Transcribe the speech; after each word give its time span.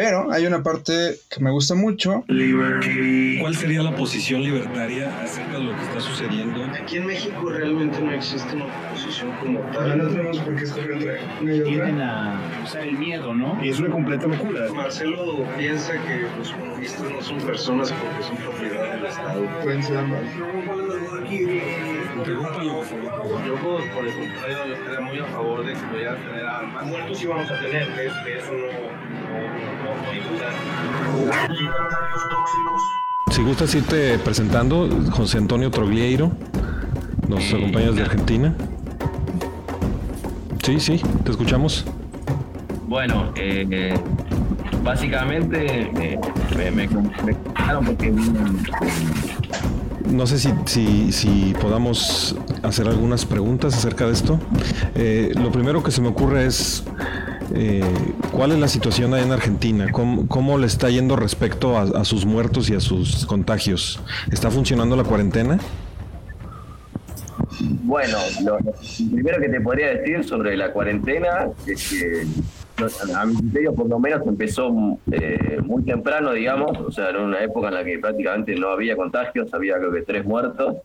Pero 0.00 0.32
hay 0.32 0.46
una 0.46 0.62
parte 0.62 1.18
que 1.28 1.40
me 1.40 1.50
gusta 1.50 1.74
mucho. 1.74 2.24
¿Cuál 2.26 3.54
sería 3.54 3.82
la 3.82 3.94
posición 3.94 4.42
libertaria 4.42 5.14
acerca 5.22 5.58
de 5.58 5.64
lo 5.64 5.76
que 5.76 5.82
está 5.82 6.00
sucediendo? 6.00 6.64
Aquí 6.72 6.96
en 6.96 7.06
México 7.06 7.50
realmente 7.50 8.00
no 8.00 8.10
existe 8.10 8.56
una 8.56 8.64
posición 8.90 9.30
como 9.32 9.60
tal. 9.72 9.98
no 9.98 10.08
tenemos 10.08 10.38
por 10.38 10.56
qué 10.56 10.64
escoger 10.64 10.92
entre 10.92 11.18
Tienden 11.64 12.00
a 12.00 12.40
usar 12.64 12.84
el 12.84 12.96
miedo, 12.96 13.34
¿no? 13.34 13.62
Y 13.62 13.68
es 13.68 13.78
una 13.78 13.90
completa 13.90 14.26
locura. 14.26 14.72
Marcelo 14.72 15.44
piensa 15.58 15.92
que 15.92 16.26
los 16.38 16.50
comunistas 16.50 17.02
no 17.02 17.20
son 17.20 17.38
personas 17.42 17.92
porque 17.92 18.22
son 18.22 18.36
propiedad 18.38 18.94
del 18.94 19.04
Estado. 19.04 19.46
Pueden 19.62 19.82
ser 19.82 19.98
ambas. 19.98 20.22
Por 22.16 22.36
favor. 23.10 23.46
Yo, 23.46 23.54
por 23.56 23.86
por 23.90 24.06
el 24.06 24.14
contrario, 24.14 24.66
yo 24.66 24.74
estaría 24.74 25.00
muy 25.00 25.18
a 25.18 25.26
favor 25.26 25.66
de 25.66 25.74
que 25.74 25.80
vaya 25.92 26.12
a 26.12 26.16
tener 26.16 26.46
armas. 26.46 26.86
Muertos 26.86 27.18
sí 27.18 27.26
vamos 27.26 27.50
a 27.50 27.60
tener, 27.60 27.86
que, 27.88 28.10
que 28.24 28.38
eso 28.38 28.52
no, 28.52 29.19
Si 33.30 33.42
gustas 33.42 33.74
irte 33.74 34.18
presentando, 34.18 34.88
José 35.12 35.38
Antonio 35.38 35.70
Troglieiro, 35.70 36.32
nos 37.28 37.52
acompañas 37.52 37.94
de 37.94 38.02
Argentina. 38.02 38.54
Sí, 40.62 40.80
sí, 40.80 41.00
te 41.24 41.30
escuchamos. 41.30 41.84
Bueno, 42.86 43.32
eh, 43.36 43.66
eh, 43.70 43.94
básicamente 44.82 45.90
eh, 45.96 46.18
me, 46.56 46.70
me, 46.70 46.88
porque 47.86 48.12
No 50.10 50.26
sé 50.26 50.38
si, 50.38 50.52
si, 50.66 51.12
si 51.12 51.54
podamos 51.60 52.36
hacer 52.62 52.88
algunas 52.88 53.24
preguntas 53.24 53.74
acerca 53.76 54.06
de 54.06 54.12
esto. 54.12 54.38
Eh, 54.94 55.32
lo 55.36 55.52
primero 55.52 55.82
que 55.82 55.90
se 55.92 56.00
me 56.00 56.08
ocurre 56.08 56.46
es, 56.46 56.84
eh, 57.54 57.82
¿cuál 58.32 58.52
es 58.52 58.58
la 58.58 58.68
situación 58.68 59.14
ahí 59.14 59.22
en 59.22 59.32
Argentina? 59.32 59.90
¿Cómo, 59.92 60.26
cómo 60.28 60.58
le 60.58 60.66
está 60.66 60.88
yendo 60.90 61.16
respecto 61.16 61.76
a, 61.76 61.82
a 61.82 62.04
sus 62.04 62.24
muertos 62.26 62.70
y 62.70 62.74
a 62.74 62.80
sus 62.80 63.26
contagios? 63.26 64.00
¿Está 64.30 64.50
funcionando 64.50 64.96
la 64.96 65.04
cuarentena? 65.04 65.58
Bueno, 67.60 68.16
lo, 68.44 68.58
lo 68.58 68.72
primero 69.12 69.40
que 69.40 69.48
te 69.48 69.60
podría 69.60 69.88
decir 69.94 70.24
sobre 70.24 70.56
la 70.56 70.72
cuarentena 70.72 71.48
es 71.66 71.90
que 71.90 72.26
a 73.14 73.26
mi 73.26 73.36
criterio 73.36 73.74
por 73.74 73.88
lo 73.88 73.98
menos 73.98 74.26
empezó 74.26 74.98
eh, 75.12 75.58
muy 75.62 75.82
temprano, 75.82 76.32
digamos, 76.32 76.78
o 76.78 76.90
sea, 76.90 77.10
en 77.10 77.16
una 77.16 77.42
época 77.42 77.68
en 77.68 77.74
la 77.74 77.84
que 77.84 77.98
prácticamente 77.98 78.54
no 78.54 78.68
había 78.68 78.96
contagios, 78.96 79.52
había 79.52 79.76
creo 79.78 79.92
que 79.92 80.02
tres 80.02 80.24
muertos. 80.24 80.76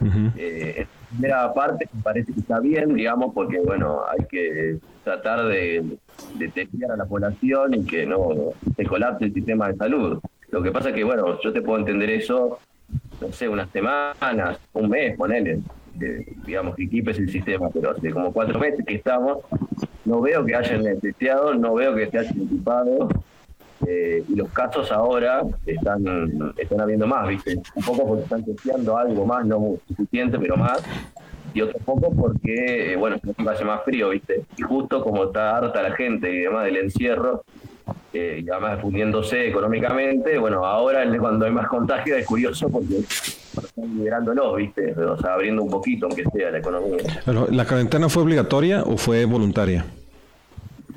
Ujú. 0.00 0.30
Eh, 0.36 0.74
en 0.78 0.86
primera 1.18 1.52
parte 1.52 1.88
parece 2.02 2.32
que 2.32 2.40
está 2.40 2.60
bien, 2.60 2.94
digamos, 2.94 3.34
porque 3.34 3.58
bueno, 3.58 4.00
hay 4.08 4.24
que 4.26 4.78
tratar 5.04 5.46
de, 5.46 5.84
de 6.38 6.48
testear 6.48 6.92
a 6.92 6.96
la 6.96 7.04
población 7.04 7.74
y 7.74 7.84
que 7.84 8.06
no 8.06 8.52
se 8.76 8.84
colapse 8.84 9.26
el 9.26 9.34
sistema 9.34 9.68
de 9.68 9.76
salud. 9.76 10.20
Lo 10.50 10.62
que 10.62 10.70
pasa 10.70 10.90
es 10.90 10.94
que, 10.94 11.04
bueno, 11.04 11.40
yo 11.40 11.52
te 11.52 11.62
puedo 11.62 11.78
entender 11.78 12.10
eso, 12.10 12.58
no 13.20 13.32
sé, 13.32 13.48
unas 13.48 13.70
semanas, 13.70 14.58
un 14.72 14.88
mes, 14.88 15.16
ponele, 15.16 15.60
digamos, 16.44 16.76
que 16.76 16.84
equipes 16.84 17.18
el 17.18 17.30
sistema, 17.30 17.68
pero 17.70 17.90
hace 17.90 18.10
como 18.10 18.32
cuatro 18.32 18.58
meses 18.58 18.84
que 18.86 18.94
estamos, 18.94 19.38
no 20.04 20.20
veo 20.20 20.44
que 20.44 20.54
hayan 20.54 21.00
testeado, 21.00 21.54
no 21.54 21.74
veo 21.74 21.94
que 21.94 22.08
se 22.08 22.18
hayan 22.18 22.42
equipado, 22.42 23.08
eh, 23.86 24.24
y 24.26 24.34
los 24.34 24.48
casos 24.50 24.90
ahora 24.90 25.42
están, 25.66 26.54
están 26.56 26.80
habiendo 26.80 27.06
más, 27.06 27.28
¿viste? 27.28 27.56
Un 27.74 27.82
poco 27.82 28.06
porque 28.06 28.22
están 28.22 28.44
testeando 28.44 28.96
algo 28.96 29.26
más, 29.26 29.44
no 29.44 29.76
suficiente, 29.88 30.38
pero 30.38 30.56
más, 30.56 30.82
y 31.56 31.62
otro 31.62 31.78
poco 31.78 32.12
porque, 32.14 32.92
eh, 32.92 32.96
bueno, 32.96 33.16
hace 33.48 33.64
más 33.64 33.82
frío, 33.82 34.10
¿viste? 34.10 34.44
Y 34.58 34.62
justo 34.62 35.02
como 35.02 35.24
está 35.24 35.56
harta 35.56 35.80
la 35.80 35.96
gente 35.96 36.30
y 36.30 36.40
demás 36.40 36.66
del 36.66 36.76
encierro, 36.76 37.44
eh, 38.12 38.42
y 38.44 38.50
además 38.50 38.78
fundiéndose 38.82 39.48
económicamente, 39.48 40.36
bueno, 40.38 40.66
ahora 40.66 41.02
cuando 41.18 41.46
hay 41.46 41.52
más 41.52 41.66
contagio 41.68 42.14
es 42.14 42.26
curioso 42.26 42.68
porque 42.68 42.96
están 42.98 43.96
liberándolos, 43.96 44.56
¿viste? 44.56 44.92
O 45.00 45.16
sea, 45.16 45.32
abriendo 45.32 45.62
un 45.62 45.70
poquito, 45.70 46.06
aunque 46.06 46.24
sea, 46.30 46.50
la 46.50 46.58
economía. 46.58 47.22
Pero, 47.24 47.46
¿La 47.50 47.64
cuarentena 47.64 48.10
fue 48.10 48.24
obligatoria 48.24 48.82
o 48.82 48.98
fue 48.98 49.24
voluntaria? 49.24 49.86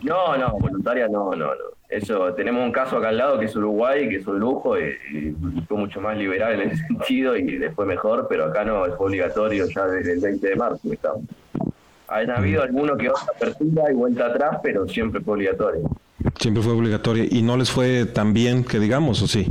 No, 0.03 0.35
no, 0.35 0.59
voluntaria 0.59 1.07
no, 1.07 1.31
no, 1.35 1.55
no. 1.55 1.78
Eso, 1.89 2.33
tenemos 2.35 2.63
un 2.63 2.71
caso 2.71 2.97
acá 2.97 3.09
al 3.09 3.17
lado 3.17 3.39
que 3.39 3.45
es 3.45 3.55
Uruguay, 3.55 4.07
que 4.07 4.17
es 4.17 4.27
un 4.27 4.39
lujo 4.39 4.77
y, 4.79 4.95
y 5.11 5.35
fue 5.67 5.75
mucho 5.75 5.99
más 5.99 6.15
liberal 6.15 6.61
en 6.61 6.69
ese 6.69 6.83
sentido 6.87 7.35
y 7.35 7.57
después 7.57 7.87
mejor, 7.87 8.27
pero 8.29 8.45
acá 8.45 8.63
no, 8.63 8.85
es 8.85 8.93
obligatorio 8.97 9.65
ya 9.67 9.87
desde 9.87 10.13
el 10.13 10.19
20 10.19 10.47
de 10.49 10.55
marzo 10.55 10.93
estamos. 10.93 11.23
Han 12.07 12.29
habido 12.29 12.61
algunos 12.61 12.97
que 12.97 13.09
otra 13.09 13.23
apertura 13.35 13.91
y 13.91 13.93
vuelta 13.95 14.27
atrás, 14.27 14.59
pero 14.61 14.87
siempre 14.87 15.19
fue 15.21 15.35
obligatorio. 15.35 15.89
Siempre 16.39 16.61
fue 16.61 16.73
obligatoria 16.73 17.25
y 17.29 17.41
no 17.41 17.57
les 17.57 17.71
fue 17.71 18.05
tan 18.05 18.33
bien 18.33 18.63
que 18.63 18.79
digamos, 18.79 19.21
¿o 19.23 19.27
sí? 19.27 19.47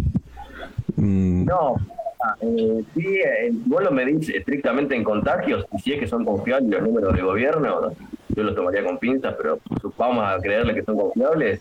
Mm, 0.97 1.44
No, 1.44 1.77
ah, 2.22 2.34
eh, 2.41 2.84
sí, 2.94 3.06
eh, 3.06 3.50
vos 3.66 3.82
lo 3.82 3.91
medís 3.91 4.28
estrictamente 4.28 4.94
en 4.94 5.03
contagios, 5.03 5.66
y 5.77 5.78
si 5.81 5.93
es 5.93 6.00
que 6.00 6.06
son 6.06 6.25
confiables 6.25 6.71
los 6.71 6.82
números 6.82 7.15
del 7.15 7.25
gobierno, 7.25 7.93
yo 8.28 8.43
los 8.43 8.54
tomaría 8.54 8.84
con 8.84 8.98
pinzas, 8.98 9.34
pero 9.37 9.59
vamos 9.97 10.25
a 10.25 10.38
creerle 10.41 10.75
que 10.75 10.82
son 10.84 10.97
confiables. 10.97 11.60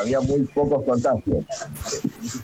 Había 0.00 0.20
muy 0.20 0.40
pocos 0.54 0.84
contagios. 0.84 1.44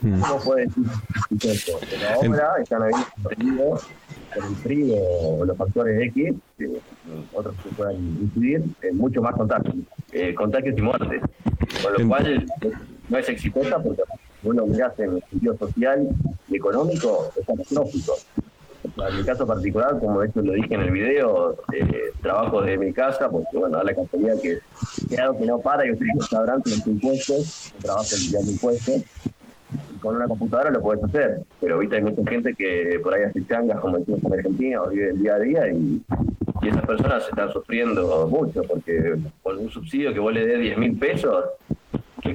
Mm. 0.03 0.21
¿Cómo 0.21 0.41
puede 0.45 0.67
decir 0.67 1.51
eso? 1.51 1.79
Pero 1.91 2.09
ahora 2.09 2.63
están 2.63 2.83
habiendo 2.83 3.07
perdidos 3.29 3.87
por 4.35 4.45
el 4.45 4.57
frío 4.57 4.97
o 4.97 5.45
los 5.45 5.57
factores 5.57 6.09
X, 6.09 6.35
otros 7.33 7.55
que 7.63 7.71
puedan 7.71 7.97
incidir, 7.97 8.65
eh, 8.83 8.93
mucho 8.93 9.23
más 9.23 9.35
contagios, 9.35 9.75
eh, 10.13 10.35
contagios 10.35 10.77
y 10.77 10.83
muertes. 10.83 11.23
Con 11.83 11.93
lo 11.93 12.09
cual 12.09 12.47
no 13.09 13.19
es 13.19 13.29
exitosa 13.29 13.83
porque 13.83 14.03
uno 14.43 14.65
hace 14.85 15.05
en 15.05 15.17
el 15.17 15.25
sentido 15.31 15.57
social 15.59 16.09
y 16.49 16.57
económico 16.57 17.31
es 17.37 17.47
catastrófico. 17.47 18.15
En 18.97 19.17
mi 19.17 19.25
caso 19.25 19.47
particular, 19.47 19.99
como 20.01 20.21
de 20.21 20.29
hecho 20.29 20.41
lo 20.41 20.53
dije 20.53 20.75
en 20.75 20.81
el 20.81 20.91
video, 20.91 21.57
eh, 21.73 22.13
trabajo 22.23 22.63
desde 22.63 22.79
mi 22.79 22.93
casa, 22.93 23.29
porque 23.29 23.57
bueno, 23.57 23.77
da 23.77 23.85
la 23.85 23.95
casualidad 23.95 24.41
que 24.41 24.59
que 25.09 25.17
algo 25.19 25.39
que 25.39 25.47
no 25.47 25.59
para 25.59 25.87
y 25.87 25.93
ustedes 25.93 26.13
lo 26.15 26.23
sabrán 26.23 26.63
con 26.63 26.73
los 26.73 26.87
impuestos, 26.87 27.73
trabajo 27.81 28.09
enviando 28.25 28.51
impuestos, 28.51 29.03
y 29.95 29.99
con 29.99 30.17
una 30.17 30.27
computadora 30.27 30.71
lo 30.71 30.81
puedes 30.81 31.03
hacer, 31.05 31.41
pero 31.61 31.79
viste 31.79 31.97
hay 31.97 32.03
mucha 32.03 32.29
gente 32.29 32.55
que 32.55 33.01
por 33.03 33.15
ahí 33.15 33.25
hace 33.25 33.45
changas 33.47 33.81
como 33.81 33.99
decimos 33.99 34.25
en 34.25 34.33
Argentina 34.33 34.83
o 34.83 34.89
vive 34.89 35.11
el 35.11 35.23
día 35.23 35.35
a 35.35 35.39
día 35.39 35.69
y, 35.69 36.03
y 36.63 36.69
esas 36.69 36.87
personas 36.87 37.29
están 37.29 37.53
sufriendo 37.53 38.29
mucho 38.29 38.63
porque 38.63 39.17
con 39.43 39.59
un 39.59 39.71
subsidio 39.71 40.13
que 40.13 40.21
vos 40.21 40.33
le 40.33 40.47
des 40.47 40.61
10 40.61 40.79
mil 40.79 40.99
pesos, 40.99 41.45
que 41.66 41.66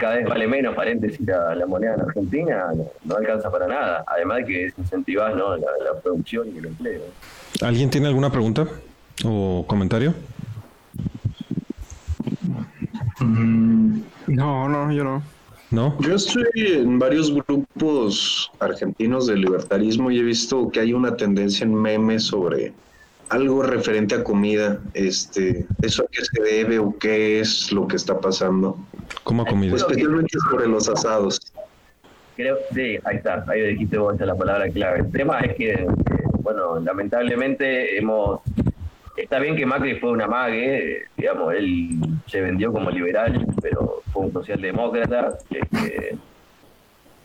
cada 0.02 0.16
vez 0.16 0.28
vale 0.28 0.48
menos, 0.48 0.76
paréntesis, 0.76 1.22
la, 1.28 1.54
la 1.54 1.68
moneda 1.68 1.94
en 1.94 2.02
Argentina, 2.02 2.72
no, 2.76 2.86
no 3.06 3.16
alcanza 3.16 3.52
para 3.52 3.68
nada, 3.68 4.04
además 4.08 4.38
de 4.38 4.46
que 4.46 4.64
desincentivás 4.66 5.36
¿no? 5.36 5.56
la, 5.56 5.68
la 5.86 6.00
producción 6.02 6.50
y 6.54 6.58
el 6.58 6.66
empleo. 6.66 7.02
¿Alguien 7.62 7.92
tiene 7.92 8.08
alguna 8.08 8.32
pregunta 8.32 8.68
o 9.24 9.64
comentario? 9.68 10.16
No, 13.20 14.68
no, 14.68 14.92
yo 14.92 15.04
no. 15.04 15.22
¿No? 15.70 15.98
Yo 16.02 16.16
estoy 16.16 16.50
en 16.56 16.98
varios 16.98 17.32
grupos 17.34 18.52
argentinos 18.60 19.28
de 19.28 19.38
libertarismo 19.38 20.10
y 20.10 20.20
he 20.20 20.24
visto 20.24 20.70
que 20.70 20.80
hay 20.80 20.94
una 20.94 21.16
tendencia 21.16 21.64
en 21.64 21.76
memes 21.76 22.24
sobre 22.24 22.74
algo 23.32 23.64
referente 23.64 24.16
a 24.16 24.24
comida. 24.24 24.80
Este, 24.94 25.66
¿Eso 25.82 26.04
a 26.04 26.08
qué 26.12 26.24
se 26.24 26.42
debe 26.44 26.80
o 26.80 26.98
qué 27.00 27.40
es 27.40 27.72
lo 27.72 27.88
que 27.88 27.96
está 27.96 28.20
pasando? 28.20 28.78
¿Cómo 29.24 29.46
comida? 29.46 29.76
Especialmente 29.76 30.38
sobre 30.50 30.68
los 30.68 30.90
asados. 30.90 31.40
Creo, 32.36 32.58
sí, 32.74 33.00
ahí 33.06 33.18
está, 33.18 33.46
ahí 33.48 33.62
dijiste 33.74 33.98
vos 33.98 34.20
la 34.20 34.36
palabra 34.36 34.70
clave. 34.70 35.00
El 35.00 35.12
tema 35.12 35.40
es 35.40 35.56
que, 35.56 35.88
bueno, 36.42 36.80
lamentablemente 36.80 37.98
hemos... 37.98 38.42
Está 39.16 39.40
bien 39.40 39.56
que 39.56 39.66
Macri 39.66 40.00
fue 40.00 40.12
una 40.12 40.28
mague, 40.28 41.04
digamos, 41.16 41.54
él 41.54 42.00
se 42.28 42.42
vendió 42.42 42.72
como 42.72 42.90
liberal, 42.90 43.46
pero 43.62 44.02
fue 44.12 44.24
un 44.24 44.34
socialdemócrata, 44.34 45.38
este, 45.50 46.18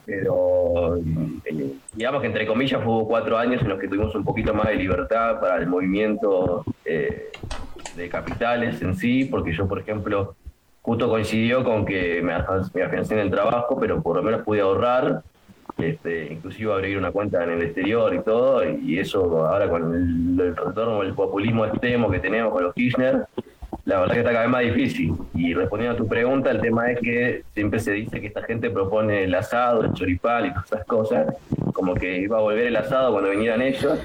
pero 0.07 0.97
eh, 1.45 1.73
digamos 1.93 2.21
que 2.21 2.29
entre 2.29 2.47
comillas 2.47 2.81
hubo 2.87 3.07
cuatro 3.07 3.37
años 3.37 3.61
en 3.61 3.69
los 3.69 3.81
que 3.81 3.89
tuvimos 3.89 4.15
un 4.15 4.25
poquito 4.25 4.55
más 4.55 4.69
de 4.69 4.77
libertad 4.77 5.41
para 5.41 5.57
el 5.57 5.67
movimiento 5.67 6.65
eh, 6.85 7.33
de 7.97 8.09
capitales 8.09 8.81
en 8.83 8.95
sí, 8.95 9.25
porque 9.25 9.53
yo, 9.53 9.67
por 9.67 9.81
ejemplo, 9.81 10.37
justo 10.83 11.09
coincidió 11.09 11.65
con 11.65 11.85
que 11.85 12.23
me, 12.23 12.35
me 12.75 12.83
afiancé 12.83 13.15
en 13.15 13.21
el 13.21 13.31
trabajo, 13.31 13.77
pero 13.81 14.01
por 14.01 14.17
lo 14.17 14.23
menos 14.23 14.43
pude 14.43 14.61
ahorrar, 14.61 15.23
este, 15.77 16.33
inclusive 16.33 16.73
abrir 16.73 16.97
una 16.97 17.11
cuenta 17.11 17.43
en 17.43 17.51
el 17.51 17.63
exterior 17.63 18.15
y 18.15 18.21
todo, 18.21 18.63
y 18.65 18.99
eso 18.99 19.45
ahora 19.45 19.69
con 19.69 19.93
el, 19.93 20.41
el 20.41 20.57
retorno 20.57 21.03
del 21.03 21.15
populismo 21.15 21.67
extremo 21.67 22.11
que 22.11 22.21
tenemos 22.21 22.53
con 22.53 22.63
los 22.63 22.75
Kirchner, 22.75 23.27
la 23.87 24.01
verdad 24.01 24.15
que 24.15 24.21
está 24.21 24.33
cada 24.33 24.43
vez 24.43 24.51
más 24.51 24.63
difícil. 24.63 25.15
Y 25.35 25.55
respondiendo 25.55 25.95
a 25.95 25.97
tu 25.97 26.09
pregunta, 26.09 26.51
el 26.51 26.61
tema 26.61 26.91
es 26.91 26.99
que 27.01 27.45
siempre 27.55 27.79
se 27.79 27.93
dice 27.93 28.21
que 28.21 28.27
esta 28.27 28.43
gente 28.43 28.69
propone 28.69 29.25
el 29.25 29.35
asado, 29.35 29.83
el 29.85 29.93
choripal 29.93 30.47
y 30.47 30.51
todas 30.51 30.67
esas 30.67 30.85
cosas, 30.87 31.35
como 31.73 31.95
que 31.95 32.19
iba 32.19 32.39
a 32.39 32.41
volver 32.41 32.67
el 32.67 32.77
asado 32.77 33.13
cuando 33.13 33.31
vinieran 33.31 33.63
ellos, 33.63 33.99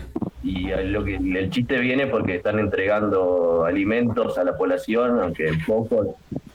y 0.44 0.69
lo 0.69 1.04
que 1.04 1.16
el 1.16 1.50
chiste 1.50 1.80
viene 1.80 2.07
porque 2.07 2.36
están 2.36 2.60
entregando 2.60 3.66
alimentos 3.66 4.38
a 4.38 4.44
la 4.44 4.56
población, 4.56 5.19
aunque 5.19 5.51
pocos, 5.66 6.10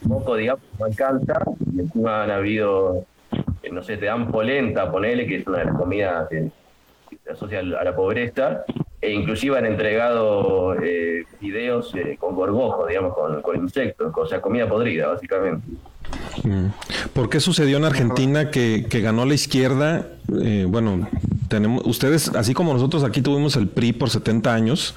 poco, 0.07 0.37
digamos, 0.37 0.63
no 0.79 0.85
alcanza, 0.85 1.35
y 1.75 1.81
encima 1.81 2.23
han 2.23 2.31
habido, 2.31 3.07
eh, 3.65 3.71
no 3.73 3.83
sé, 3.83 3.97
te 3.97 4.07
dan 4.07 4.31
polenta, 4.31 4.91
ponele, 4.91 5.27
que 5.27 5.37
es 5.37 5.47
una 5.49 5.59
de 5.59 5.65
las 5.65 5.77
comidas 5.77 6.29
que, 6.29 6.49
se 7.25 7.33
asocia 7.33 7.59
a 7.59 7.83
la 7.83 7.97
pobreza, 7.97 8.65
e 9.01 9.13
inclusive 9.13 9.59
han 9.59 9.67
entregado 9.67 10.75
eh, 10.83 11.25
videos 11.41 11.95
eh, 11.95 12.17
con 12.19 12.35
gorgojo, 12.35 12.87
digamos, 12.87 13.15
con, 13.15 13.43
con 13.43 13.57
insectos, 13.57 14.13
o 14.17 14.27
sea, 14.27 14.41
comida 14.41 14.69
podrida, 14.69 15.09
básicamente. 15.09 15.67
Mm. 16.45 16.67
¿Por 17.13 17.29
qué 17.29 17.41
sucedió 17.41 17.77
en 17.77 17.85
Argentina 17.85 18.51
que, 18.51 18.87
que 18.89 19.01
ganó 19.01 19.25
la 19.25 19.35
izquierda? 19.35 20.07
Eh, 20.43 20.67
bueno, 20.69 21.09
tenemos 21.49 21.83
ustedes, 21.87 22.29
así 22.35 22.55
como 22.55 22.73
nosotros 22.73 23.05
aquí 23.05 23.23
tuvimos 23.23 23.57
el 23.57 23.69
PRI 23.69 23.93
por 23.93 24.11
70 24.11 24.55
años, 24.55 24.95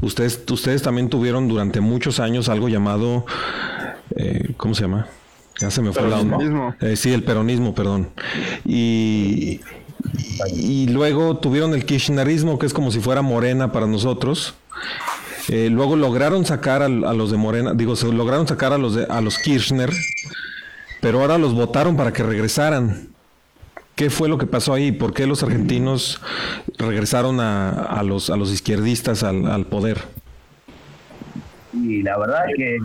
ustedes, 0.00 0.42
ustedes 0.50 0.82
también 0.82 1.08
tuvieron 1.08 1.48
durante 1.48 1.80
muchos 1.80 2.20
años 2.20 2.48
algo 2.48 2.68
llamado, 2.68 3.24
eh, 4.16 4.54
¿cómo 4.56 4.74
se 4.74 4.82
llama? 4.82 5.08
Ya 5.58 5.70
se 5.70 5.82
me 5.82 5.92
fue 5.92 6.08
la 6.08 6.20
onda. 6.20 6.38
Peronismo. 6.38 6.74
Eh, 6.80 6.96
sí, 6.96 7.12
el 7.12 7.24
peronismo, 7.24 7.74
perdón. 7.74 8.10
Y, 8.64 9.60
y, 10.54 10.86
luego 10.88 11.36
tuvieron 11.38 11.74
el 11.74 11.84
kirchnerismo, 11.84 12.58
que 12.58 12.66
es 12.66 12.72
como 12.72 12.90
si 12.90 13.00
fuera 13.00 13.22
Morena 13.22 13.72
para 13.72 13.86
nosotros. 13.86 14.54
Eh, 15.48 15.70
luego 15.70 15.96
lograron 15.96 16.44
sacar 16.44 16.82
a, 16.82 16.88
los 16.88 17.30
de 17.30 17.36
Morena, 17.36 17.72
digo, 17.74 17.96
se 17.96 18.12
lograron 18.12 18.46
sacar 18.46 18.72
a 18.72 18.78
los 18.78 18.94
de, 18.94 19.06
a 19.08 19.20
los 19.20 19.38
Kirchner, 19.38 19.90
pero 21.00 21.20
ahora 21.20 21.38
los 21.38 21.54
votaron 21.54 21.96
para 21.96 22.12
que 22.12 22.22
regresaran. 22.22 23.08
¿Qué 23.94 24.10
fue 24.10 24.28
lo 24.28 24.38
que 24.38 24.46
pasó 24.46 24.74
ahí? 24.74 24.92
¿Por 24.92 25.12
qué 25.12 25.26
los 25.26 25.42
argentinos 25.42 26.20
regresaron 26.76 27.40
a, 27.40 27.70
a 27.70 28.02
los, 28.02 28.30
a 28.30 28.36
los 28.36 28.52
izquierdistas 28.52 29.22
al, 29.22 29.46
al 29.46 29.66
poder? 29.66 30.04
Y 31.72 32.02
la 32.02 32.18
verdad 32.18 32.48
es 32.48 32.56
que 32.56 32.78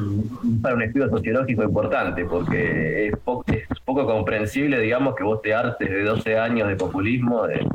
para 0.61 0.75
un 0.75 0.81
estudio 0.83 1.09
sociológico 1.09 1.63
importante, 1.63 2.25
porque 2.25 3.07
es 3.07 3.17
poco, 3.23 3.45
es 3.47 3.79
poco 3.85 4.05
comprensible, 4.05 4.79
digamos, 4.79 5.15
que 5.15 5.23
vos 5.23 5.41
te 5.41 5.53
hartes 5.53 5.89
de 5.89 6.03
12 6.03 6.37
años 6.37 6.67
de 6.67 6.75
populismo, 6.75 7.47
de, 7.47 7.65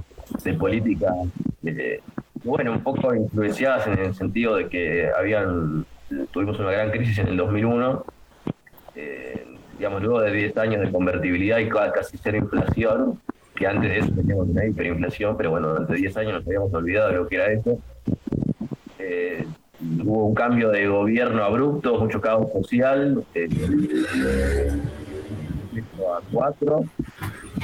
de 0.44 0.54
política, 0.54 1.12
de- 1.62 2.00
bueno, 2.44 2.72
un 2.72 2.82
poco 2.82 3.14
influenciadas 3.14 3.86
en 3.88 3.98
el 3.98 4.14
sentido 4.14 4.56
de 4.56 4.68
que 4.68 5.10
habían, 5.18 5.84
tuvimos 6.30 6.58
una 6.60 6.72
gran 6.72 6.90
crisis 6.90 7.18
en 7.18 7.28
el 7.28 7.36
2001, 7.36 8.04
eh, 8.94 9.44
digamos, 9.76 10.02
luego 10.02 10.20
de 10.20 10.32
10 10.32 10.56
años 10.56 10.80
de 10.80 10.90
convertibilidad 10.92 11.58
y 11.58 11.68
ca- 11.68 11.90
casi 11.92 12.16
cero 12.22 12.36
inflación, 12.38 13.18
que 13.54 13.66
antes 13.66 13.90
de 13.90 13.98
eso 13.98 14.12
teníamos 14.14 14.48
una 14.48 14.64
hiperinflación, 14.66 15.36
pero 15.36 15.50
bueno, 15.50 15.68
durante 15.70 15.94
10 15.94 16.16
años 16.16 16.34
nos 16.34 16.46
habíamos 16.46 16.72
olvidado 16.72 17.08
de 17.08 17.14
lo 17.16 17.26
que 17.26 17.34
era 17.36 17.52
eso. 17.52 17.78
Eh, 18.98 19.46
hubo 20.04 20.26
un 20.26 20.34
cambio 20.34 20.70
de 20.70 20.86
gobierno 20.86 21.42
abrupto, 21.42 21.98
mucho 21.98 22.20
caos 22.20 22.50
social, 22.52 23.24
eh, 23.34 23.48
a 25.98 26.20
4, 26.32 26.84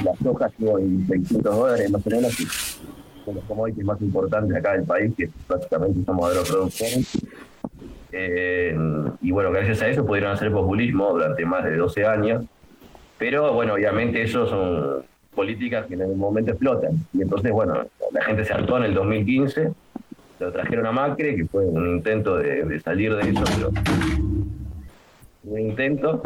la 0.03 0.15
soja 0.23 0.47
estuvo 0.47 0.79
en 0.79 1.07
600 1.07 1.55
dólares 1.55 1.91
más 1.91 2.05
o 2.05 2.09
menos, 2.09 2.39
y 2.39 2.45
son 3.25 3.35
los 3.35 3.43
commodities 3.45 3.85
más 3.85 4.01
importantes 4.01 4.55
acá 4.55 4.73
del 4.73 4.83
país, 4.83 5.13
que 5.17 5.29
prácticamente 5.47 6.03
somos 6.05 6.29
agroproductores. 6.29 7.17
Eh, 8.11 8.77
y 9.21 9.31
bueno, 9.31 9.51
gracias 9.51 9.81
a 9.81 9.87
eso 9.89 10.05
pudieron 10.05 10.31
hacer 10.31 10.51
populismo 10.51 11.09
durante 11.11 11.45
más 11.45 11.63
de 11.65 11.75
12 11.75 12.05
años, 12.05 12.45
pero 13.17 13.53
bueno, 13.53 13.73
obviamente 13.73 14.21
eso 14.21 14.47
son 14.47 15.03
políticas 15.33 15.85
que 15.85 15.95
en 15.95 16.03
algún 16.03 16.19
momento 16.19 16.51
explotan. 16.51 16.93
Y 17.13 17.21
entonces, 17.21 17.51
bueno, 17.51 17.85
la 18.11 18.23
gente 18.23 18.45
se 18.45 18.53
hartó 18.53 18.77
en 18.77 18.83
el 18.83 18.93
2015 18.93 19.73
lo 20.39 20.51
trajeron 20.51 20.85
a 20.85 20.91
Macri, 20.91 21.35
que 21.35 21.45
fue 21.45 21.65
un 21.65 21.87
intento 21.95 22.37
de, 22.37 22.79
salir 22.79 23.15
de 23.15 23.29
eso, 23.29 23.43
pero 23.55 23.71
un 25.45 25.59
intento. 25.59 26.21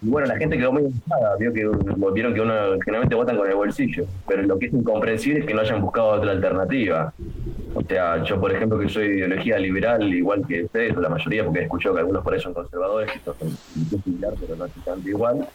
Y 0.00 0.08
bueno, 0.08 0.28
la 0.28 0.36
gente 0.36 0.56
quedó 0.56 0.72
muy 0.72 0.84
enojada, 0.84 1.36
vio 1.38 1.52
que 1.52 1.68
vieron 2.12 2.34
que 2.34 2.40
uno 2.40 2.54
generalmente 2.84 3.16
votan 3.16 3.36
con 3.36 3.48
el 3.48 3.56
bolsillo, 3.56 4.04
pero 4.28 4.42
lo 4.42 4.58
que 4.58 4.66
es 4.66 4.72
incomprensible 4.72 5.40
es 5.40 5.46
que 5.46 5.54
no 5.54 5.60
hayan 5.60 5.80
buscado 5.80 6.08
otra 6.10 6.30
alternativa. 6.30 7.12
O 7.74 7.82
sea, 7.82 8.22
yo 8.22 8.40
por 8.40 8.52
ejemplo 8.52 8.78
que 8.78 8.88
soy 8.88 9.08
de 9.08 9.14
ideología 9.16 9.58
liberal, 9.58 10.02
igual 10.14 10.46
que 10.46 10.64
ustedes, 10.64 10.96
o 10.96 11.00
la 11.00 11.08
mayoría, 11.08 11.44
porque 11.44 11.60
he 11.60 11.62
escuchado 11.64 11.96
que 11.96 12.00
algunos 12.00 12.22
por 12.22 12.32
ahí 12.32 12.40
son 12.40 12.54
conservadores, 12.54 13.10
que 13.10 13.18
son 13.18 13.34
similar, 14.04 14.34
pero 14.40 14.56
no 14.56 14.68
tanto 14.84 15.08
igual. 15.08 15.48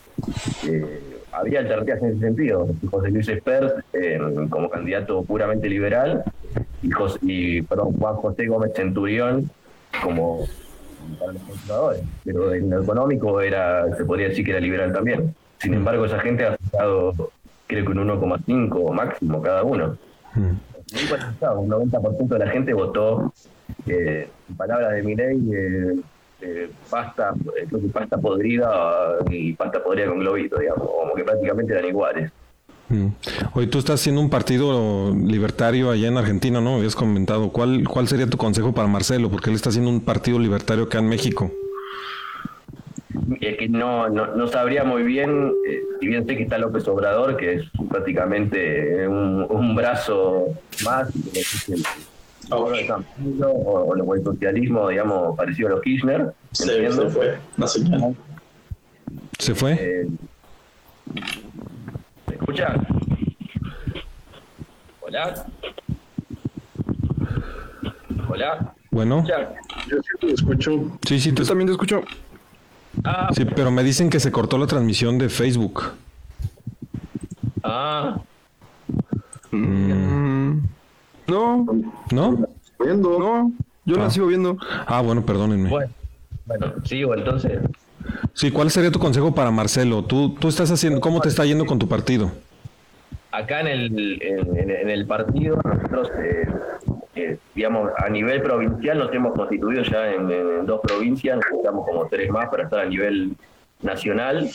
Eh, 0.68 1.00
había 1.32 1.60
alternativas 1.60 2.02
en 2.02 2.10
ese 2.10 2.20
sentido. 2.20 2.68
José 2.92 3.12
Luis 3.12 3.30
Espert 3.30 3.80
eh, 3.94 4.20
como 4.50 4.70
candidato 4.70 5.24
puramente 5.24 5.70
liberal 5.70 6.24
y, 6.84 6.92
José, 6.92 7.20
y 7.22 7.62
perdón, 7.64 7.94
Juan 7.98 8.16
José 8.16 8.46
Gómez 8.46 8.74
Centurión 8.76 9.50
como 10.04 10.46
para 11.20 11.34
los 11.34 11.42
conservadores. 11.44 12.04
Pero 12.24 12.54
en 12.54 12.70
lo 12.70 12.84
económico 12.84 13.42
era, 13.42 13.94
se 13.96 14.06
podría 14.06 14.30
decir 14.30 14.46
que 14.46 14.52
era 14.52 14.60
liberal 14.60 14.94
también. 14.94 15.36
Sin 15.58 15.74
embargo, 15.74 16.06
esa 16.06 16.20
gente 16.20 16.46
ha 16.46 16.58
sacado 16.58 17.14
creo 17.68 17.86
que 17.86 17.92
un 17.92 18.08
1,5 18.08 18.94
máximo 18.94 19.42
cada 19.42 19.64
uno. 19.64 19.98
Mm. 20.36 21.10
Polarizado, 21.10 21.60
un 21.60 21.70
90% 21.70 22.28
de 22.28 22.40
la 22.40 22.48
gente 22.52 22.74
votó, 22.74 23.34
eh, 23.88 24.30
en 24.50 24.56
palabras 24.56 24.94
de 24.94 25.04
Milei, 25.04 25.40
eh, 25.52 25.96
eh, 26.42 26.70
pasta, 26.90 27.34
eh, 27.58 27.66
creo 27.68 27.82
que 27.82 27.88
pasta 27.88 28.18
podrida 28.18 29.18
y 29.30 29.54
pasta 29.54 29.82
podrida 29.82 30.08
con 30.08 30.20
globito, 30.20 30.60
digamos, 30.60 30.88
como 30.88 31.16
que 31.16 31.24
prácticamente 31.24 31.74
eran 31.74 31.86
iguales. 31.86 32.32
Mm. 32.90 33.08
Oye, 33.54 33.68
tú 33.68 33.80
estás 33.80 34.00
haciendo 34.02 34.22
un 34.22 34.30
partido 34.30 35.14
libertario 35.16 35.90
allá 35.90 36.08
en 36.08 36.18
Argentina, 36.18 36.62
¿no? 36.62 36.76
Habías 36.76 36.96
comentado. 36.96 37.50
¿Cuál, 37.50 37.84
¿Cuál 37.88 38.08
sería 38.08 38.28
tu 38.28 38.38
consejo 38.38 38.74
para 38.74 38.88
Marcelo? 38.88 39.30
Porque 39.30 39.50
él 39.50 39.56
está 39.56 39.70
haciendo 39.70 39.90
un 39.90 40.02
partido 40.02 40.40
libertario 40.40 40.84
acá 40.86 41.00
en 41.00 41.08
México. 41.08 41.52
Es 43.40 43.58
que 43.58 43.70
no, 43.70 44.10
no, 44.10 44.36
no 44.36 44.48
sabría 44.48 44.84
muy 44.84 45.04
bien, 45.04 45.54
eh, 45.68 45.82
si 46.00 46.08
bien 46.08 46.26
sé 46.26 46.36
que 46.36 46.44
está 46.44 46.58
López 46.58 46.88
Obrador, 46.88 47.38
que 47.38 47.54
es 47.54 47.64
prácticamente 47.90 49.08
un, 49.08 49.46
un 49.50 49.76
brazo 49.76 50.48
más, 50.84 51.10
o, 52.50 52.56
o 52.56 54.16
el 54.16 54.24
socialismo, 54.24 54.90
digamos, 54.90 55.38
parecido 55.38 55.70
a 55.70 55.72
los 55.72 55.82
Kirchner. 55.82 56.34
Se, 56.52 56.72
entiendo. 56.72 57.10
se 57.10 57.10
fue. 57.10 57.38
¿Se 59.40 59.56
fue? 59.56 59.74
Eh, 59.80 60.08
¿Me 61.14 61.22
escucha? 62.44 62.76
Hola. 65.02 65.46
Hola. 68.30 68.74
Bueno. 68.92 69.26
Yo 69.90 69.98
sí 70.02 70.10
te 70.20 70.32
escucho. 70.34 70.98
sí, 71.08 71.20
sí, 71.20 71.34
Yo 71.34 71.46
también 71.46 71.68
te 71.68 71.72
escucho. 71.74 72.02
Ah, 73.04 73.30
sí, 73.34 73.46
pero 73.46 73.72
me 73.72 73.84
dicen 73.84 74.10
que 74.10 74.20
se 74.20 74.32
cortó 74.32 74.58
la 74.58 74.68
transmisión 74.68 75.18
de 75.18 75.30
Facebook. 75.30 75.84
ah, 77.64 78.20
Mm, 79.52 80.62
no, 81.28 81.66
¿No? 82.12 82.48
Viendo. 82.80 83.20
no, 83.20 83.52
yo 83.86 83.96
Ah. 83.98 84.04
la 84.06 84.10
sigo 84.10 84.26
viendo. 84.26 84.58
Ah, 84.88 85.02
bueno, 85.02 85.24
perdónenme. 85.24 85.70
bueno. 85.70 85.92
Bueno, 86.48 86.74
sigo 86.84 87.14
entonces. 87.14 87.60
Sí, 88.34 88.52
¿cuál 88.52 88.72
sería 88.72 88.92
tu 88.92 89.00
consejo 89.00 89.34
para 89.34 89.52
Marcelo? 89.52 90.04
¿Tú, 90.04 90.36
tú 90.36 90.48
estás 90.48 90.72
haciendo, 90.72 91.00
cómo 91.00 91.22
te 91.22 91.30
está 91.30 91.46
yendo 91.46 91.66
con 91.66 91.78
tu 91.78 91.88
partido? 91.88 92.32
Acá 93.32 93.62
en 93.62 93.68
el, 93.68 94.22
en, 94.22 94.90
el 94.90 95.06
partido, 95.06 95.60
nosotros, 95.64 96.12
eh, 96.20 96.48
eh, 97.16 97.38
digamos, 97.56 97.92
a 97.98 98.10
nivel 98.10 98.42
provincial 98.42 98.98
nos 99.00 99.14
hemos 99.14 99.34
constituido 99.34 99.84
ya 99.84 100.12
en, 100.12 100.30
en 100.30 100.66
dos 100.66 100.82
provincias, 100.82 101.38
necesitamos 101.38 101.88
como 101.88 102.08
tres 102.08 102.30
más 102.30 102.50
para 102.50 102.64
estar 102.64 102.80
a 102.80 102.86
nivel 102.86 103.36
nacional. 103.82 104.50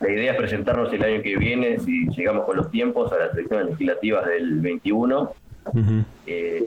La 0.00 0.10
idea 0.10 0.32
es 0.32 0.38
presentarnos 0.38 0.92
el 0.92 1.02
año 1.02 1.22
que 1.22 1.36
viene, 1.36 1.78
si 1.78 2.06
llegamos 2.08 2.46
con 2.46 2.56
los 2.56 2.70
tiempos, 2.70 3.12
a 3.12 3.18
las 3.18 3.34
elecciones 3.34 3.66
legislativas 3.70 4.26
del 4.26 4.60
21. 4.60 5.32
Ujú. 5.66 6.04
Eh, 6.26 6.66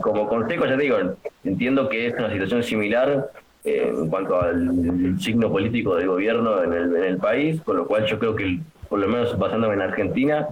como 0.00 0.28
consejo, 0.28 0.66
ya 0.66 0.76
te 0.76 0.82
digo, 0.82 0.96
entiendo 1.44 1.88
que 1.88 2.08
es 2.08 2.14
una 2.14 2.30
situación 2.30 2.62
similar 2.62 3.30
eh, 3.64 3.90
en 3.94 4.08
cuanto 4.08 4.40
al 4.40 5.18
signo 5.18 5.50
político 5.50 5.96
del 5.96 6.08
gobierno 6.08 6.62
en 6.62 6.72
el, 6.72 6.96
en 6.96 7.04
el 7.04 7.16
país, 7.18 7.60
con 7.62 7.76
lo 7.78 7.86
cual 7.86 8.04
yo 8.06 8.18
creo 8.18 8.36
que, 8.36 8.58
por 8.88 8.98
lo 8.98 9.08
menos 9.08 9.38
basándome 9.38 9.74
en 9.74 9.80
Argentina, 9.80 10.48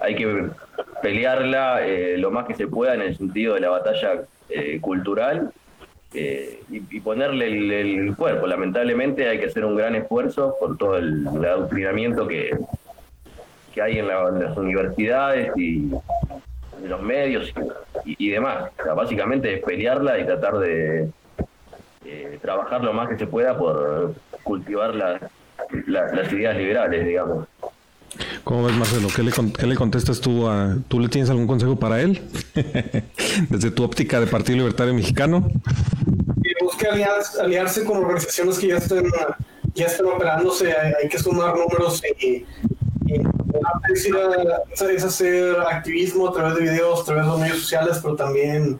hay 0.00 0.14
que 0.16 0.48
pelearla 1.02 1.86
eh, 1.86 2.16
lo 2.18 2.30
más 2.30 2.46
que 2.46 2.54
se 2.54 2.66
pueda 2.66 2.94
en 2.94 3.02
el 3.02 3.16
sentido 3.16 3.54
de 3.54 3.60
la 3.60 3.70
batalla 3.70 4.22
eh, 4.48 4.78
cultural 4.80 5.50
eh, 6.14 6.60
y, 6.70 7.00
ponerle 7.00 7.80
el, 7.80 8.16
cuerpo. 8.16 8.46
Lamentablemente 8.46 9.28
hay 9.28 9.38
que 9.38 9.46
hacer 9.46 9.64
un 9.64 9.76
gran 9.76 9.94
esfuerzo 9.94 10.56
por 10.58 10.76
todo 10.78 10.96
el, 10.96 11.26
el 11.34 11.44
adoctrinamiento 11.44 12.26
que, 12.26 12.56
que 13.74 13.82
hay 13.82 13.98
en, 13.98 14.08
la- 14.08 14.28
en 14.28 14.42
las 14.42 14.56
universidades 14.56 15.52
y 15.56 15.90
en 16.82 16.88
los 16.88 17.02
medios 17.02 17.52
y, 18.04 18.26
y 18.26 18.30
demás. 18.30 18.70
O 18.80 18.84
sea, 18.84 18.94
básicamente 18.94 19.54
es 19.54 19.62
pelearla 19.64 20.18
y 20.18 20.24
tratar 20.24 20.58
de 20.58 21.08
eh, 22.34 22.38
trabajar 22.40 22.82
lo 22.82 22.92
más 22.92 23.08
que 23.08 23.18
se 23.18 23.26
pueda 23.26 23.56
por 23.56 24.14
cultivar 24.42 24.94
las 24.94 25.22
la- 25.86 26.12
las 26.12 26.32
ideas 26.32 26.56
liberales, 26.56 27.06
digamos. 27.06 27.46
¿Cómo 28.44 28.64
ves, 28.66 28.76
Marcelo? 28.76 29.08
¿Qué 29.14 29.22
le, 29.22 29.32
qué 29.58 29.66
le 29.66 29.74
contestas 29.74 30.20
tú 30.20 30.46
a... 30.46 30.76
¿Tú 30.88 31.00
le 31.00 31.08
tienes 31.08 31.30
algún 31.30 31.46
consejo 31.46 31.76
para 31.76 32.00
él? 32.00 32.20
Desde 33.48 33.70
tu 33.72 33.82
óptica 33.82 34.20
de 34.20 34.26
Partido 34.26 34.58
Libertario 34.58 34.94
Mexicano. 34.94 35.48
que 36.42 36.64
busque 36.64 36.86
aliarse, 36.86 37.40
aliarse 37.40 37.84
con 37.84 37.98
organizaciones 37.98 38.58
que 38.58 38.68
ya 38.68 38.76
estén 38.76 39.04
ya 39.74 39.86
están 39.86 40.06
operándose, 40.06 40.72
hay, 40.72 41.08
que 41.08 41.18
sumar 41.18 41.56
números 41.56 42.00
y, 42.20 42.46
y 43.06 43.20
es 44.94 45.04
hacer 45.04 45.56
activismo 45.68 46.28
a 46.28 46.32
través 46.32 46.54
de 46.54 46.60
videos, 46.62 47.00
a 47.00 47.04
través 47.04 47.24
de 47.24 47.30
los 47.30 47.40
medios 47.40 47.58
sociales, 47.58 47.98
pero 48.00 48.14
también 48.14 48.78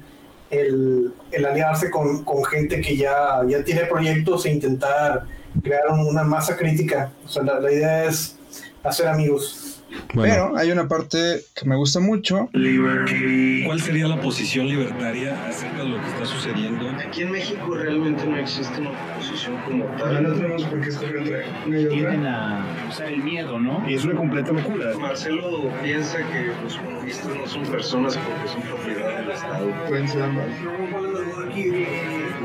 el, 0.51 1.13
el 1.31 1.47
aliarse 1.47 1.91
con, 1.91 2.25
gente 2.45 2.81
que 2.81 2.97
ya, 2.97 3.43
ya 3.49 3.65
tiene 3.65 3.85
proyectos 3.87 4.47
e 4.47 4.51
intentar 4.51 5.25
crear 5.63 5.89
una 5.91 6.25
masa 6.25 6.57
crítica. 6.57 7.13
O 7.25 7.29
sea, 7.29 7.43
la 7.43 7.73
idea 7.73 8.05
es 8.05 8.37
hacer 8.83 9.09
amigos. 9.09 9.74
Bueno, 10.13 10.51
Pero 10.51 10.57
hay 10.57 10.71
una 10.71 10.87
parte 10.89 11.41
que 11.55 11.65
me 11.69 11.77
gusta 11.77 12.01
mucho. 12.01 12.49
¿Cuál 12.53 13.81
sería 13.81 14.07
la 14.09 14.21
posición 14.21 14.67
libertaria 14.69 15.47
acerca 15.49 15.83
de 15.83 15.89
lo 15.89 16.01
que 16.01 16.07
está 16.09 16.27
sucediendo? 16.27 16.89
Aquí 16.91 17.23
en 17.23 17.33
México 17.33 17.75
realmente 17.75 18.27
no 18.27 18.37
existe 18.37 18.81
una 18.81 18.91
oposición 18.91 19.57
como 19.65 19.85
Ya 19.99 20.21
no 20.21 20.29
tal. 20.31 20.37
tenemos 20.41 20.65
por 20.65 20.81
qué 20.81 20.89
escoger 20.89 21.17
entre 21.17 21.45
una 21.67 21.81
y 21.81 21.85
otra. 21.87 21.97
Tienden 21.99 22.27
a 22.27 22.67
usar 22.89 23.07
el 23.09 23.23
miedo, 23.23 23.59
¿no? 23.59 23.85
Y 23.89 23.95
es 23.95 24.05
una 24.05 24.15
completa 24.15 24.53
locura. 24.53 24.97
Marcelo 24.99 25.71
piensa 25.83 26.19
que 26.19 26.53
los 26.63 26.77
comunistas 26.77 27.37
no 27.37 27.47
son 27.47 27.63
personas 27.67 28.17
porque 28.19 28.49
son 28.49 28.63
propiedad 28.63 29.19
del 29.21 29.31
Estado. 29.31 29.73
Pueden 29.89 30.09
ser 30.09 30.23
ambas. 30.23 30.47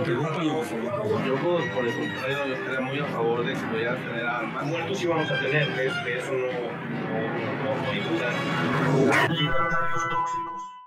Yo, 0.06 1.36
por, 1.36 1.70
por 1.72 1.86
el 1.88 1.94
contrario, 1.94 2.38
yo 2.48 2.54
estaría 2.56 2.80
muy 2.82 3.00
a 3.00 3.06
favor 3.06 3.46
de 3.46 3.54
que 3.54 3.60
pudiera 3.60 3.96
tener 3.96 4.26
armas. 4.26 4.66
Muertos 4.66 4.98
sí 4.98 5.08
vamos 5.08 5.30
a 5.30 5.40
tener, 5.40 5.68
que 5.74 5.86
eso 6.18 6.32
no, 6.32 6.99
tóxicos. 10.10 10.79